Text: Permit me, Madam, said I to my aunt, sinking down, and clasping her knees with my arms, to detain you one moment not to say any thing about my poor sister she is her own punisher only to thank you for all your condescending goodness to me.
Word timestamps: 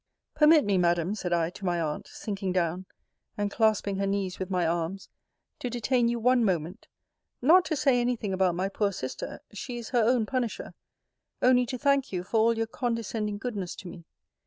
Permit 0.33 0.65
me, 0.65 0.79
Madam, 0.79 1.13
said 1.13 1.31
I 1.31 1.51
to 1.51 1.63
my 1.63 1.79
aunt, 1.79 2.07
sinking 2.07 2.53
down, 2.53 2.87
and 3.37 3.51
clasping 3.51 3.97
her 3.97 4.07
knees 4.07 4.39
with 4.39 4.49
my 4.49 4.65
arms, 4.65 5.09
to 5.59 5.69
detain 5.69 6.07
you 6.07 6.17
one 6.19 6.43
moment 6.43 6.87
not 7.39 7.65
to 7.65 7.75
say 7.75 8.01
any 8.01 8.15
thing 8.15 8.33
about 8.33 8.55
my 8.55 8.67
poor 8.67 8.91
sister 8.91 9.41
she 9.53 9.77
is 9.77 9.89
her 9.89 10.01
own 10.03 10.25
punisher 10.25 10.73
only 11.43 11.67
to 11.67 11.77
thank 11.77 12.11
you 12.11 12.23
for 12.23 12.37
all 12.39 12.57
your 12.57 12.65
condescending 12.65 13.37
goodness 13.37 13.75
to 13.75 13.87
me. 13.87 14.05